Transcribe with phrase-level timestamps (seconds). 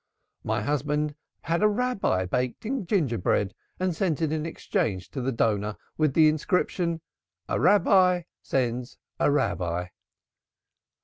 [0.43, 5.31] My husband had a Rabbi baked in gingerbread and sent it in exchange to the
[5.31, 7.01] donor, with the inscription
[7.47, 9.89] 'A Rabbi sends a Rabbi.'"